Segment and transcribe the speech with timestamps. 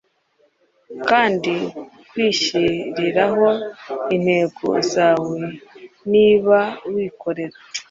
[1.09, 1.53] kandi
[2.09, 3.47] kwihyiriraho
[4.15, 5.39] intego zawe
[6.11, 6.59] niba
[6.93, 7.57] wikorera